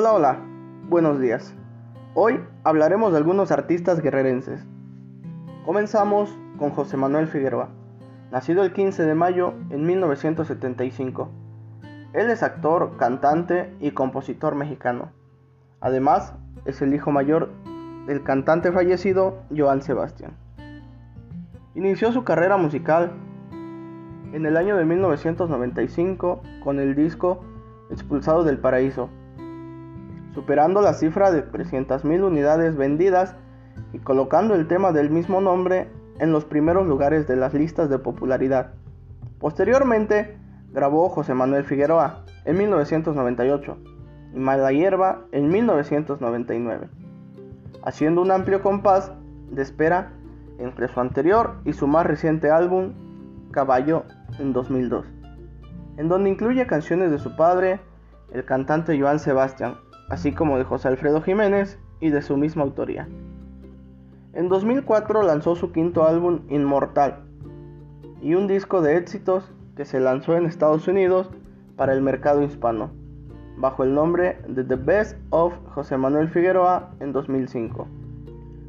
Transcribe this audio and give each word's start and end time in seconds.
Hola, 0.00 0.12
hola, 0.12 0.38
buenos 0.88 1.18
días. 1.18 1.56
Hoy 2.14 2.38
hablaremos 2.62 3.10
de 3.10 3.18
algunos 3.18 3.50
artistas 3.50 4.00
guerrerenses. 4.00 4.64
Comenzamos 5.64 6.38
con 6.56 6.70
José 6.70 6.96
Manuel 6.96 7.26
Figueroa, 7.26 7.70
nacido 8.30 8.62
el 8.62 8.72
15 8.72 9.04
de 9.04 9.16
mayo 9.16 9.54
en 9.70 9.84
1975. 9.86 11.28
Él 12.12 12.30
es 12.30 12.44
actor, 12.44 12.96
cantante 12.96 13.74
y 13.80 13.90
compositor 13.90 14.54
mexicano. 14.54 15.10
Además, 15.80 16.32
es 16.64 16.80
el 16.80 16.94
hijo 16.94 17.10
mayor 17.10 17.50
del 18.06 18.22
cantante 18.22 18.70
fallecido 18.70 19.38
Joan 19.50 19.82
Sebastián. 19.82 20.36
Inició 21.74 22.12
su 22.12 22.22
carrera 22.22 22.56
musical 22.56 23.10
en 24.32 24.46
el 24.46 24.56
año 24.56 24.76
de 24.76 24.84
1995 24.84 26.40
con 26.62 26.78
el 26.78 26.94
disco 26.94 27.40
Expulsado 27.90 28.44
del 28.44 28.58
Paraíso, 28.58 29.10
superando 30.38 30.82
la 30.82 30.94
cifra 30.94 31.32
de 31.32 31.44
300.000 31.50 32.22
unidades 32.22 32.76
vendidas 32.76 33.34
y 33.92 33.98
colocando 33.98 34.54
el 34.54 34.68
tema 34.68 34.92
del 34.92 35.10
mismo 35.10 35.40
nombre 35.40 35.88
en 36.20 36.30
los 36.30 36.44
primeros 36.44 36.86
lugares 36.86 37.26
de 37.26 37.34
las 37.34 37.54
listas 37.54 37.90
de 37.90 37.98
popularidad. 37.98 38.70
Posteriormente, 39.40 40.38
grabó 40.72 41.08
José 41.08 41.34
Manuel 41.34 41.64
Figueroa 41.64 42.22
en 42.44 42.56
1998 42.56 43.78
y 44.32 44.38
Mala 44.38 44.70
Hierba 44.70 45.24
en 45.32 45.48
1999, 45.48 46.88
haciendo 47.82 48.22
un 48.22 48.30
amplio 48.30 48.62
compás 48.62 49.10
de 49.50 49.62
espera 49.62 50.12
entre 50.60 50.86
su 50.86 51.00
anterior 51.00 51.56
y 51.64 51.72
su 51.72 51.88
más 51.88 52.06
reciente 52.06 52.48
álbum, 52.48 52.92
Caballo, 53.50 54.04
en 54.38 54.52
2002, 54.52 55.04
en 55.96 56.08
donde 56.08 56.30
incluye 56.30 56.64
canciones 56.68 57.10
de 57.10 57.18
su 57.18 57.34
padre, 57.34 57.80
el 58.32 58.44
cantante 58.44 58.96
Joan 59.00 59.18
Sebastián, 59.18 59.78
así 60.08 60.32
como 60.32 60.58
de 60.58 60.64
José 60.64 60.88
Alfredo 60.88 61.22
Jiménez 61.22 61.78
y 62.00 62.10
de 62.10 62.22
su 62.22 62.36
misma 62.36 62.62
autoría. 62.62 63.08
En 64.32 64.48
2004 64.48 65.22
lanzó 65.22 65.56
su 65.56 65.72
quinto 65.72 66.06
álbum 66.06 66.40
Inmortal 66.48 67.24
y 68.22 68.34
un 68.34 68.46
disco 68.46 68.82
de 68.82 68.96
éxitos 68.96 69.50
que 69.76 69.84
se 69.84 70.00
lanzó 70.00 70.36
en 70.36 70.46
Estados 70.46 70.88
Unidos 70.88 71.30
para 71.76 71.92
el 71.92 72.02
mercado 72.02 72.42
hispano, 72.42 72.90
bajo 73.56 73.84
el 73.84 73.94
nombre 73.94 74.38
de 74.48 74.64
The 74.64 74.76
Best 74.76 75.16
of 75.30 75.54
José 75.74 75.96
Manuel 75.96 76.28
Figueroa 76.28 76.90
en 77.00 77.12
2005. 77.12 77.86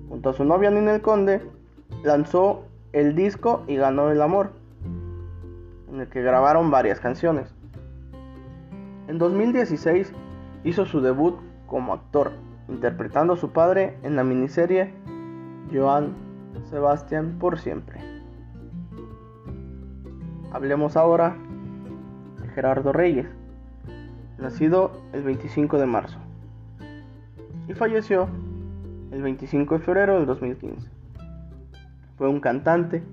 Junto 0.09 0.29
a 0.29 0.33
su 0.33 0.43
novia 0.43 0.71
Ninel 0.71 1.01
Conde, 1.01 1.41
lanzó 2.03 2.63
el 2.93 3.15
disco 3.15 3.63
y 3.67 3.75
ganó 3.75 4.11
el 4.11 4.21
amor, 4.21 4.51
en 5.91 6.01
el 6.01 6.07
que 6.07 6.21
grabaron 6.21 6.71
varias 6.71 6.99
canciones. 6.99 7.53
En 9.07 9.17
2016 9.17 10.13
hizo 10.63 10.85
su 10.85 11.01
debut 11.01 11.39
como 11.67 11.93
actor, 11.93 12.31
interpretando 12.67 13.33
a 13.33 13.37
su 13.37 13.51
padre 13.51 13.97
en 14.03 14.15
la 14.15 14.23
miniserie 14.23 14.93
Joan 15.73 16.13
Sebastián 16.69 17.37
por 17.39 17.59
siempre. 17.59 17.99
Hablemos 20.51 20.97
ahora 20.97 21.35
de 22.41 22.47
Gerardo 22.49 22.91
Reyes, 22.91 23.27
nacido 24.37 24.91
el 25.13 25.23
25 25.23 25.77
de 25.77 25.85
marzo 25.85 26.19
y 27.67 27.73
falleció 27.73 28.27
el 29.11 29.21
25 29.21 29.77
de 29.77 29.83
febrero 29.83 30.15
del 30.15 30.25
2015. 30.25 30.89
Fue 32.17 32.27
un 32.27 32.39
cantante, 32.39 33.03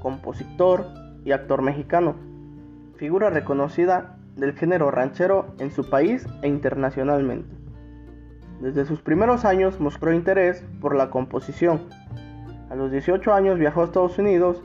compositor 0.00 0.86
y 1.24 1.32
actor 1.32 1.62
mexicano, 1.62 2.14
figura 2.96 3.30
reconocida 3.30 4.18
del 4.36 4.52
género 4.52 4.90
ranchero 4.90 5.46
en 5.58 5.70
su 5.70 5.88
país 5.88 6.26
e 6.42 6.48
internacionalmente. 6.48 7.54
Desde 8.60 8.84
sus 8.84 9.02
primeros 9.02 9.44
años 9.44 9.80
mostró 9.80 10.12
interés 10.12 10.64
por 10.80 10.94
la 10.94 11.10
composición. 11.10 11.88
A 12.70 12.74
los 12.74 12.90
18 12.90 13.32
años 13.32 13.58
viajó 13.58 13.82
a 13.82 13.84
Estados 13.84 14.18
Unidos, 14.18 14.62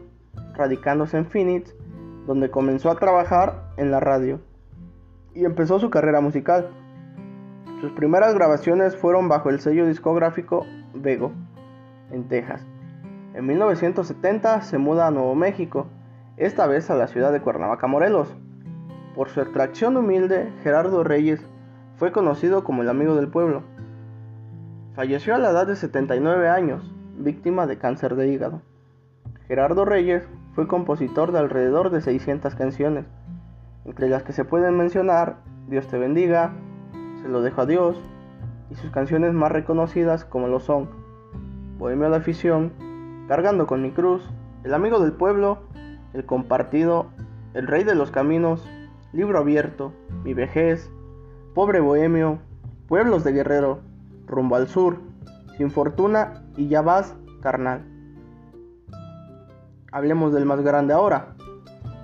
radicándose 0.53 1.17
en 1.17 1.25
Phoenix, 1.25 1.75
donde 2.25 2.49
comenzó 2.49 2.89
a 2.89 2.95
trabajar 2.95 3.71
en 3.77 3.91
la 3.91 3.99
radio 3.99 4.39
y 5.33 5.45
empezó 5.45 5.79
su 5.79 5.89
carrera 5.89 6.21
musical. 6.21 6.69
Sus 7.81 7.91
primeras 7.93 8.33
grabaciones 8.35 8.95
fueron 8.95 9.27
bajo 9.27 9.49
el 9.49 9.59
sello 9.59 9.87
discográfico 9.87 10.65
Vego, 10.93 11.31
en 12.11 12.27
Texas. 12.27 12.65
En 13.33 13.45
1970 13.45 14.61
se 14.61 14.77
muda 14.77 15.07
a 15.07 15.11
Nuevo 15.11 15.35
México, 15.35 15.87
esta 16.37 16.67
vez 16.67 16.89
a 16.89 16.95
la 16.95 17.07
ciudad 17.07 17.31
de 17.31 17.41
Cuernavaca, 17.41 17.87
Morelos. 17.87 18.35
Por 19.15 19.27
su 19.27 19.41
extracción 19.41 19.97
humilde, 19.97 20.53
Gerardo 20.63 21.03
Reyes 21.03 21.45
fue 21.97 22.13
conocido 22.13 22.63
como 22.63 22.81
el 22.81 22.89
amigo 22.89 23.15
del 23.15 23.27
pueblo. 23.27 23.63
Falleció 24.95 25.35
a 25.35 25.37
la 25.37 25.49
edad 25.49 25.67
de 25.67 25.75
79 25.75 26.47
años, 26.47 26.95
víctima 27.17 27.67
de 27.67 27.77
cáncer 27.77 28.15
de 28.15 28.29
hígado. 28.29 28.61
Gerardo 29.47 29.83
Reyes 29.83 30.23
fue 30.53 30.67
compositor 30.67 31.33
de 31.33 31.39
alrededor 31.39 31.89
de 31.89 32.01
600 32.01 32.55
canciones, 32.55 33.05
entre 33.83 34.07
las 34.07 34.23
que 34.23 34.31
se 34.31 34.45
pueden 34.45 34.77
mencionar 34.77 35.37
Dios 35.67 35.87
te 35.87 35.97
bendiga, 35.97 36.53
Se 37.21 37.27
lo 37.27 37.41
dejo 37.41 37.61
a 37.61 37.65
Dios, 37.65 38.01
y 38.69 38.75
sus 38.75 38.91
canciones 38.91 39.33
más 39.33 39.51
reconocidas 39.51 40.23
como 40.23 40.47
lo 40.47 40.61
son 40.61 40.89
Bohemio 41.77 42.09
de 42.09 42.15
afición, 42.15 42.71
Cargando 43.27 43.67
con 43.67 43.81
mi 43.81 43.91
cruz, 43.91 44.23
El 44.63 44.73
amigo 44.73 44.99
del 44.99 45.11
pueblo, 45.11 45.59
El 46.13 46.25
compartido, 46.25 47.07
El 47.53 47.67
rey 47.67 47.83
de 47.83 47.95
los 47.95 48.11
caminos, 48.11 48.67
Libro 49.13 49.39
abierto, 49.39 49.91
Mi 50.23 50.33
vejez, 50.33 50.89
Pobre 51.53 51.81
bohemio, 51.81 52.39
Pueblos 52.87 53.25
de 53.25 53.33
guerrero, 53.33 53.81
rumbo 54.25 54.55
al 54.55 54.69
sur, 54.69 54.99
sin 55.57 55.69
fortuna 55.69 56.45
y 56.55 56.69
ya 56.69 56.81
vas, 56.81 57.13
carnal. 57.41 57.83
Hablemos 59.91 60.31
del 60.31 60.45
más 60.45 60.61
grande 60.61 60.93
ahora, 60.93 61.35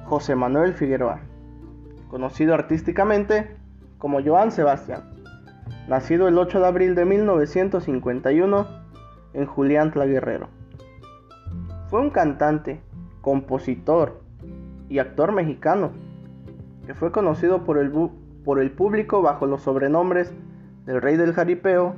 José 0.03 0.35
Manuel 0.35 0.73
Figueroa, 0.73 1.21
conocido 2.09 2.53
artísticamente 2.53 3.55
como 3.99 4.21
Joan 4.21 4.51
Sebastián, 4.51 5.03
nacido 5.87 6.27
el 6.27 6.37
8 6.37 6.59
de 6.59 6.67
abril 6.67 6.95
de 6.95 7.05
1951 7.05 8.67
en 9.33 9.45
Julián 9.45 9.91
Guerrero. 9.91 10.49
Fue 11.87 12.01
un 12.01 12.09
cantante, 12.09 12.81
compositor 13.21 14.19
y 14.89 14.99
actor 14.99 15.31
mexicano 15.31 16.06
que 16.87 16.93
fue 16.93 17.11
conocido 17.11 17.65
por 17.65 17.77
el, 17.77 18.71
público 18.71 19.21
bajo 19.21 19.45
los 19.45 19.63
sobrenombres 19.63 20.33
del 20.85 21.01
Rey 21.01 21.17
del 21.17 21.33
Jaripeo, 21.33 21.95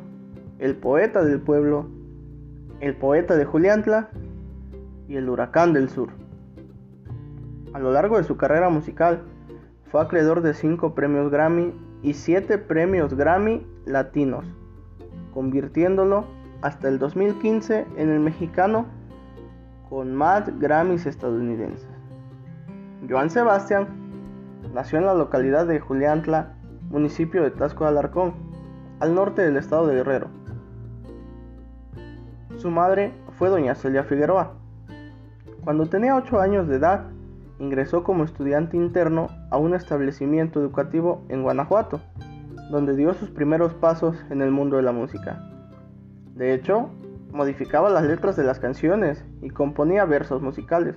el 0.58 0.76
poeta 0.76 1.24
del 1.24 1.40
pueblo, 1.40 1.86
el 2.80 2.96
poeta 2.96 3.38
de 3.38 3.46
Juliantla 3.46 4.10
y 5.08 5.16
el 5.16 5.30
huracán 5.30 5.74
del 5.74 5.90
sur. 5.90 6.10
A 7.72 7.78
lo 7.78 7.92
largo 7.92 8.18
de 8.18 8.24
su 8.24 8.36
carrera 8.36 8.70
musical, 8.70 9.22
fue 9.92 10.02
acreedor 10.02 10.42
de 10.42 10.56
5 10.56 10.96
premios 10.96 11.30
Grammy 11.30 11.72
y 12.02 12.14
7 12.14 12.58
premios 12.58 13.14
Grammy 13.14 13.64
latinos, 13.86 14.46
convirtiéndolo 15.36 16.26
hasta 16.64 16.88
el 16.88 16.98
2015 16.98 17.86
en 17.96 18.10
el 18.10 18.20
mexicano 18.20 18.88
con 19.88 20.16
más 20.16 20.52
Grammys 20.60 21.06
estadounidenses. 21.06 21.88
Joan 23.08 23.30
Sebastián 23.30 24.09
nació 24.74 25.00
en 25.00 25.06
la 25.06 25.14
localidad 25.14 25.68
de 25.68 25.80
Juliantla, 25.80 26.54
municipio 26.90 27.44
de 27.44 27.52
Tasco 27.52 27.84
de 27.84 27.92
Alarcón, 27.92 28.34
al 29.00 29.16
norte 29.16 29.42
del 29.42 29.58
estado 29.58 29.88
de 29.88 29.96
Guerrero. 29.96 30.28
Su 32.58 32.70
madre 32.70 33.14
fue 33.38 33.50
doña 33.50 33.76
Celia 33.76 34.04
Figueroa. 34.04 34.54
Cuando 35.64 35.88
tenía 35.88 36.16
8 36.16 36.40
años 36.42 36.68
de 36.68 36.76
edad, 36.76 37.06
ingresó 37.60 38.04
como 38.04 38.24
estudiante 38.24 38.78
interno 38.78 39.28
a 39.50 39.58
un 39.58 39.74
establecimiento 39.74 40.60
educativo 40.60 41.24
en 41.30 41.44
Guanajuato, 41.44 42.02
donde 42.72 42.96
dio 42.96 43.14
sus 43.14 43.30
primeros 43.30 43.74
pasos 43.74 44.18
en 44.30 44.42
el 44.42 44.52
mundo 44.52 44.78
de 44.78 44.84
la 44.84 44.92
música. 44.92 45.42
De 46.36 46.54
hecho, 46.54 46.90
modificaba 47.32 47.90
las 47.90 48.04
letras 48.04 48.36
de 48.36 48.44
las 48.44 48.60
canciones 48.60 49.26
y 49.42 49.50
componía 49.50 50.06
versos 50.06 50.42
musicales. 50.42 50.96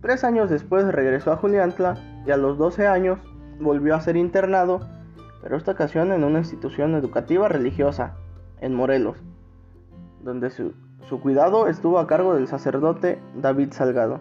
Tres 0.00 0.24
años 0.24 0.50
después 0.50 0.86
regresó 0.86 1.32
a 1.32 1.36
Juliantla 1.36 1.96
y 2.26 2.30
a 2.30 2.36
los 2.36 2.58
12 2.58 2.86
años 2.86 3.18
volvió 3.60 3.94
a 3.94 4.00
ser 4.00 4.16
internado, 4.16 4.80
pero 5.42 5.56
esta 5.56 5.72
ocasión 5.72 6.12
en 6.12 6.24
una 6.24 6.40
institución 6.40 6.94
educativa 6.94 7.48
religiosa, 7.48 8.16
en 8.60 8.74
Morelos 8.74 9.22
donde 10.26 10.50
su, 10.50 10.74
cuidado 11.22 11.68
estuvo 11.68 11.98
a 11.98 12.06
cargo 12.06 12.34
del 12.34 12.48
sacerdote 12.48 13.18
David 13.36 13.72
Salgado. 13.72 14.20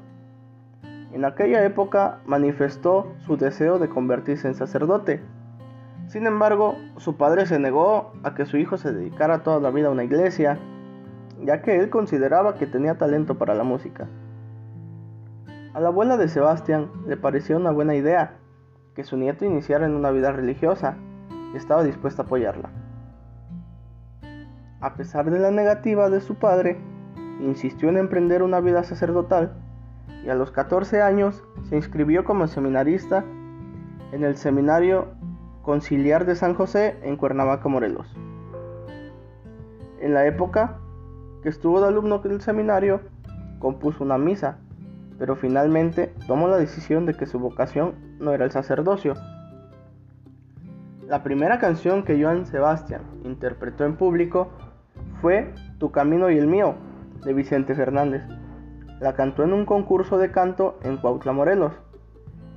En 1.11 1.25
aquella 1.25 1.65
época 1.65 2.19
manifestó 2.25 3.11
su 3.25 3.37
deseo 3.37 3.79
de 3.79 3.89
convertirse 3.89 4.47
en 4.47 4.53
sacerdote. 4.53 5.21
Sin 6.07 6.27
embargo, 6.27 6.75
su 6.97 7.17
padre 7.17 7.47
se 7.47 7.57
negó 7.57 8.13
a 8.23 8.35
que 8.35 8.45
su 8.45 8.57
hijo 8.57 8.77
se 8.77 8.93
dedicara 8.93 9.43
toda 9.43 9.59
la 9.59 9.71
vida 9.71 9.87
a 9.87 9.91
una 9.91 10.03
iglesia, 10.03 10.59
ya 11.43 11.61
que 11.61 11.79
él 11.79 11.89
consideraba 11.89 12.55
que 12.55 12.67
tenía 12.67 12.97
talento 12.97 13.35
para 13.37 13.55
la 13.55 13.63
música. 13.63 14.07
A 15.75 15.81
la 15.81 15.89
abuela 15.89 16.15
de 16.15 16.29
Sebastián 16.29 16.89
le 17.05 17.17
pareció 17.17 17.57
una 17.57 17.69
buena 17.69 17.95
idea 17.95 18.37
que 18.95 19.03
su 19.03 19.17
nieto 19.17 19.43
iniciara 19.43 19.85
en 19.85 19.93
una 19.93 20.09
vida 20.09 20.31
religiosa, 20.31 20.95
y 21.53 21.57
estaba 21.57 21.83
dispuesta 21.83 22.21
a 22.21 22.25
apoyarla. 22.25 22.69
A 24.79 24.93
pesar 24.95 25.29
de 25.29 25.37
la 25.37 25.51
negativa 25.51 26.09
de 26.09 26.21
su 26.21 26.35
padre, 26.35 26.77
insistió 27.41 27.89
en 27.89 27.97
emprender 27.97 28.41
una 28.41 28.61
vida 28.61 28.83
sacerdotal 28.83 29.51
y 30.25 30.29
a 30.29 30.35
los 30.35 30.49
14 30.51 31.01
años 31.01 31.43
se 31.67 31.75
inscribió 31.75 32.23
como 32.23 32.47
seminarista 32.47 33.25
en 34.13 34.23
el 34.23 34.37
Seminario 34.37 35.09
Conciliar 35.61 36.25
de 36.25 36.37
San 36.37 36.53
José 36.53 36.97
en 37.01 37.17
Cuernavaca, 37.17 37.67
Morelos. 37.67 38.07
En 39.99 40.13
la 40.13 40.25
época 40.25 40.79
que 41.43 41.49
estuvo 41.49 41.81
de 41.81 41.89
alumno 41.89 42.19
del 42.19 42.39
seminario, 42.39 43.01
compuso 43.59 44.05
una 44.05 44.17
misa, 44.17 44.59
pero 45.17 45.35
finalmente 45.35 46.13
tomó 46.27 46.47
la 46.47 46.57
decisión 46.57 47.05
de 47.05 47.13
que 47.13 47.25
su 47.25 47.39
vocación 47.39 47.95
no 48.19 48.33
era 48.33 48.45
el 48.45 48.51
sacerdocio. 48.51 49.13
La 51.07 51.23
primera 51.23 51.59
canción 51.59 52.03
que 52.03 52.21
Joan 52.21 52.45
Sebastián 52.45 53.01
interpretó 53.23 53.85
en 53.85 53.95
público 53.95 54.49
fue 55.21 55.53
Tu 55.77 55.91
camino 55.91 56.31
y 56.31 56.37
el 56.37 56.47
mío, 56.47 56.75
de 57.23 57.33
Vicente 57.33 57.75
Fernández. 57.75 58.23
La 58.99 59.13
cantó 59.13 59.43
en 59.43 59.53
un 59.53 59.65
concurso 59.65 60.17
de 60.17 60.31
canto 60.31 60.79
en 60.83 60.97
Cuautla, 60.97 61.31
Morelos. 61.31 61.73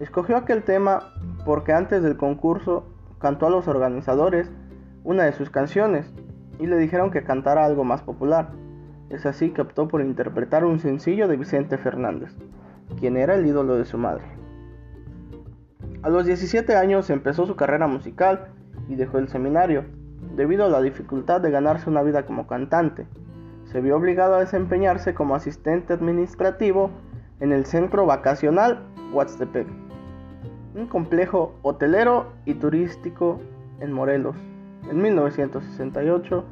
Escogió 0.00 0.36
aquel 0.36 0.62
tema 0.62 1.12
porque 1.44 1.72
antes 1.72 2.02
del 2.02 2.16
concurso 2.16 2.86
cantó 3.18 3.46
a 3.46 3.50
los 3.50 3.66
organizadores 3.68 4.50
una 5.04 5.24
de 5.24 5.32
sus 5.32 5.50
canciones 5.50 6.12
y 6.58 6.66
le 6.66 6.76
dijeron 6.76 7.10
que 7.10 7.24
cantara 7.24 7.64
algo 7.64 7.84
más 7.84 8.02
popular. 8.02 8.50
Es 9.10 9.24
así 9.24 9.50
que 9.50 9.62
optó 9.62 9.88
por 9.88 10.02
interpretar 10.02 10.64
un 10.64 10.80
sencillo 10.80 11.28
de 11.28 11.36
Vicente 11.36 11.78
Fernández, 11.78 12.34
quien 12.98 13.16
era 13.16 13.34
el 13.34 13.46
ídolo 13.46 13.76
de 13.76 13.84
su 13.84 13.96
madre. 13.96 14.24
A 16.02 16.10
los 16.10 16.26
17 16.26 16.76
años 16.76 17.10
empezó 17.10 17.46
su 17.46 17.56
carrera 17.56 17.86
musical 17.86 18.48
y 18.88 18.96
dejó 18.96 19.18
el 19.18 19.28
seminario, 19.28 19.84
debido 20.36 20.66
a 20.66 20.68
la 20.68 20.80
dificultad 20.80 21.40
de 21.40 21.50
ganarse 21.50 21.88
una 21.88 22.02
vida 22.02 22.26
como 22.26 22.46
cantante. 22.46 23.06
Se 23.64 23.80
vio 23.80 23.96
obligado 23.96 24.34
a 24.34 24.40
desempeñarse 24.40 25.14
como 25.14 25.34
asistente 25.34 25.92
administrativo 25.92 26.90
en 27.40 27.52
el 27.52 27.66
centro 27.66 28.06
vacacional 28.06 28.80
Huastepec, 29.12 29.66
un 30.74 30.86
complejo 30.86 31.54
hotelero 31.62 32.32
y 32.44 32.54
turístico 32.54 33.40
en 33.80 33.92
Morelos. 33.92 34.36
En 34.90 35.02
1968, 35.02 36.44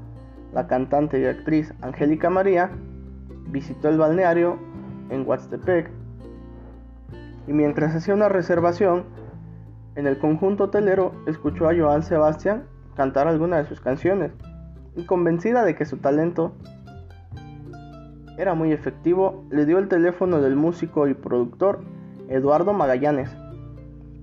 la 0.57 0.67
cantante 0.67 1.21
y 1.21 1.27
actriz 1.27 1.75
Angélica 1.83 2.31
María 2.31 2.71
visitó 3.51 3.91
el 3.91 3.99
balneario 3.99 4.59
en 5.11 5.29
Huastepec 5.29 5.91
y 7.47 7.53
mientras 7.53 7.95
hacía 7.95 8.15
una 8.15 8.31
reservación 8.31 9.05
en 9.97 10.07
el 10.07 10.19
conjunto 10.19 10.65
hotelero 10.65 11.13
escuchó 11.27 11.69
a 11.69 11.77
Joan 11.77 12.03
Sebastián 12.03 12.65
cantar 12.95 13.29
alguna 13.29 13.59
de 13.59 13.67
sus 13.67 13.83
canciones 13.83 14.33
y 14.97 15.05
convencida 15.05 15.63
de 15.63 15.75
que 15.75 15.85
su 15.85 15.99
talento 15.99 16.55
era 18.39 18.55
muy 18.55 18.73
efectivo, 18.73 19.45
le 19.51 19.67
dio 19.67 19.77
el 19.79 19.89
teléfono 19.89 20.41
del 20.41 20.57
músico 20.57 21.07
y 21.07 21.13
productor 21.13 21.81
Eduardo 22.31 22.73
Magallanes 22.73 23.29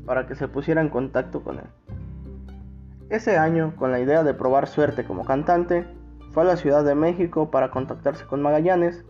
para 0.07 0.25
que 0.25 0.33
se 0.33 0.47
pusiera 0.47 0.81
en 0.81 0.89
contacto 0.89 1.44
con 1.44 1.59
él. 1.59 1.68
Ese 3.12 3.38
año, 3.38 3.75
con 3.75 3.91
la 3.91 4.00
idea 4.00 4.24
de 4.24 4.33
probar 4.33 4.65
suerte 4.65 5.06
como 5.06 5.25
cantante, 5.25 5.85
fue 6.33 6.44
a 6.44 6.47
la 6.47 6.57
Ciudad 6.57 6.83
de 6.83 6.95
México 6.95 7.51
para 7.51 7.69
contactarse 7.69 8.25
con 8.25 8.41
Magallanes, 8.41 9.06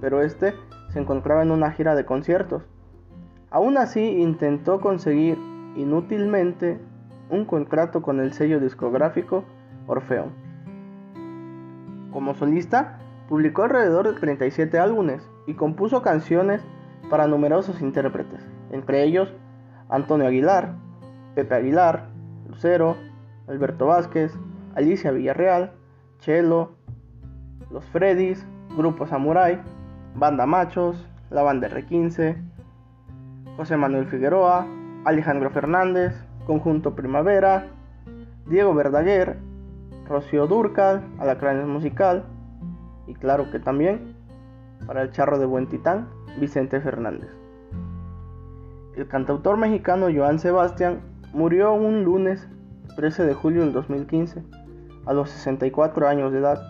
pero 0.00 0.22
este 0.22 0.54
se 0.88 0.98
encontraba 0.98 1.42
en 1.42 1.50
una 1.50 1.70
gira 1.70 1.94
de 1.94 2.06
conciertos. 2.06 2.62
Aún 3.50 3.76
así 3.76 4.00
intentó 4.00 4.80
conseguir 4.80 5.38
inútilmente 5.76 6.80
un 7.28 7.44
contrato 7.44 8.00
con 8.00 8.20
el 8.20 8.32
sello 8.32 8.58
discográfico 8.58 9.44
Orfeón. 9.86 10.32
Como 12.10 12.34
solista, 12.34 12.98
publicó 13.28 13.64
alrededor 13.64 14.12
de 14.12 14.18
37 14.18 14.78
álbumes 14.78 15.28
y 15.46 15.54
compuso 15.54 16.00
canciones 16.00 16.62
para 17.10 17.26
numerosos 17.26 17.82
intérpretes, 17.82 18.40
entre 18.70 19.04
ellos 19.04 19.32
Antonio 19.90 20.26
Aguilar, 20.26 20.74
Pepe 21.34 21.54
Aguilar, 21.54 22.08
Lucero, 22.48 22.96
Alberto 23.46 23.86
Vázquez, 23.86 24.32
Alicia 24.74 25.10
Villarreal, 25.10 25.72
Chelo, 26.18 26.72
Los 27.70 27.84
Freddys, 27.86 28.46
Grupo 28.76 29.06
Samurai, 29.06 29.60
Banda 30.14 30.46
Machos, 30.46 31.08
La 31.30 31.42
Banda 31.42 31.68
R15, 31.68 32.36
José 33.56 33.76
Manuel 33.76 34.06
Figueroa, 34.06 34.66
Alejandro 35.04 35.50
Fernández, 35.50 36.14
Conjunto 36.46 36.94
Primavera, 36.94 37.68
Diego 38.46 38.74
Verdaguer, 38.74 39.38
Rocío 40.08 40.46
Durcal, 40.46 41.02
Alacranes 41.18 41.66
Musical 41.66 42.24
y 43.06 43.14
claro 43.14 43.50
que 43.50 43.58
también 43.58 44.14
para 44.86 45.02
el 45.02 45.10
charro 45.10 45.38
de 45.38 45.46
Buen 45.46 45.68
Titán, 45.68 46.08
Vicente 46.38 46.80
Fernández. 46.80 47.30
El 48.96 49.08
cantautor 49.08 49.56
mexicano 49.56 50.06
Joan 50.14 50.38
Sebastián 50.38 51.00
murió 51.32 51.74
un 51.74 52.04
lunes 52.04 52.48
13 52.96 53.24
de 53.24 53.34
julio 53.34 53.62
del 53.62 53.72
2015 53.72 54.42
a 55.06 55.12
los 55.12 55.30
64 55.30 56.08
años 56.08 56.32
de 56.32 56.40
edad, 56.40 56.62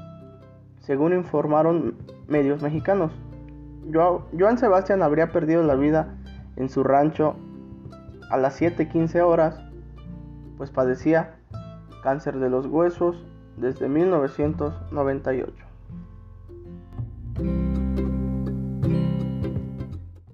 según 0.81 1.13
informaron 1.13 1.97
medios 2.29 2.63
mexicanos. 2.63 3.13
Joan 3.93 4.59
Sebastián 4.59 5.03
habría 5.03 5.33
perdido 5.33 5.63
la 5.63 5.75
vida 5.75 6.15
en 6.57 6.69
su 6.69 6.85
rancho 6.85 7.37
a 8.31 8.37
las 8.37 8.61
7.15 8.61 9.21
horas 9.23 9.61
pues 10.57 10.71
padecía 10.71 11.37
cáncer 12.03 12.39
de 12.39 12.51
los 12.51 12.67
huesos 12.67 13.25
desde 13.57 13.89
1998. 13.89 15.66